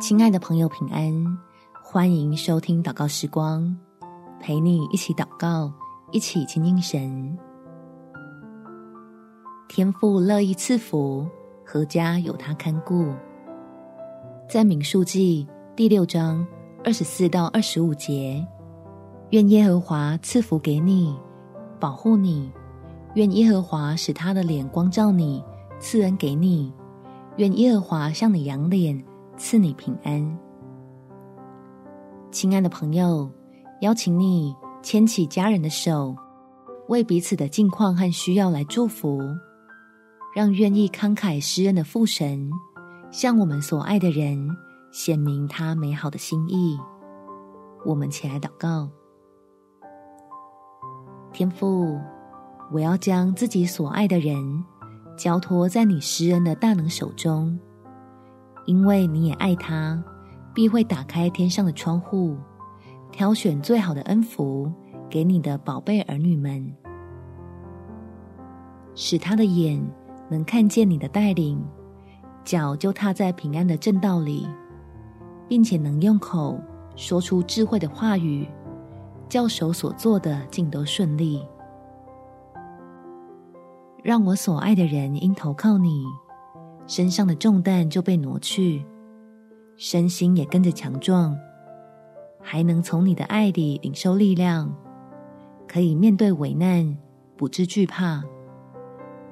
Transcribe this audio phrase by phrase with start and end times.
[0.00, 1.38] 亲爱的朋友，平安！
[1.82, 3.76] 欢迎收听祷告时光，
[4.40, 5.70] 陪你一起祷告，
[6.10, 7.38] 一起亲近神。
[9.68, 11.28] 天父乐意赐福，
[11.62, 13.12] 何家有他看顾。
[14.48, 15.46] 在民数记
[15.76, 16.44] 第六章
[16.82, 18.44] 二十四到二十五节，
[19.30, 21.14] 愿耶和华赐福给你，
[21.78, 22.50] 保护你；
[23.14, 25.44] 愿耶和华使他的脸光照你，
[25.78, 26.72] 赐恩给你；
[27.36, 29.04] 愿耶和华向你扬脸。
[29.44, 30.38] 赐你平安，
[32.30, 33.28] 亲爱的朋友，
[33.80, 36.14] 邀请你牵起家人的手，
[36.86, 39.20] 为彼此的近况和需要来祝福，
[40.32, 42.48] 让愿意慷慨施恩的父神
[43.10, 44.48] 向我们所爱的人
[44.92, 46.78] 显明他美好的心意。
[47.84, 48.88] 我们起来祷告，
[51.32, 51.98] 天父，
[52.70, 54.64] 我要将自己所爱的人
[55.16, 57.58] 交托在你施恩的大能手中。
[58.64, 60.02] 因为你也爱他，
[60.54, 62.36] 必会打开天上的窗户，
[63.10, 64.70] 挑选最好的恩福
[65.10, 66.72] 给你的宝贝儿女们，
[68.94, 69.82] 使他的眼
[70.28, 71.62] 能看见你的带领，
[72.44, 74.46] 脚就踏在平安的正道里，
[75.48, 76.58] 并且能用口
[76.94, 78.46] 说出智慧的话语，
[79.28, 81.44] 叫手所做的尽都顺利。
[84.02, 86.04] 让我所爱的人因投靠你。
[86.92, 88.84] 身上的重担就被挪去，
[89.78, 91.34] 身心也跟着强壮，
[92.38, 94.70] 还能从你的爱里领受力量，
[95.66, 96.94] 可以面对危难，
[97.34, 98.22] 不致惧怕。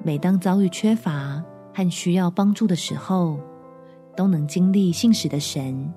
[0.01, 1.39] 每当遭遇缺乏
[1.71, 3.39] 和需要帮助的时候，
[4.15, 5.87] 都能经历信实的神，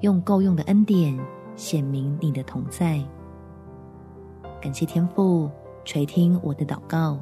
[0.00, 1.16] 用够用的恩典
[1.54, 3.00] 显明你的同在。
[4.60, 5.48] 感谢天父
[5.84, 7.20] 垂听我的祷告，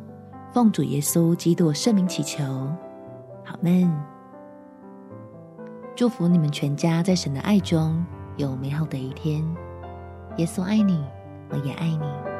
[0.51, 2.43] 奉主耶稣基督圣名祈求。
[3.53, 3.91] 阿们，
[5.95, 8.03] 祝福你们全家在神的爱中
[8.39, 9.45] 有美好的一天。
[10.39, 11.05] 耶稣爱你，
[11.51, 12.32] 我也爱你。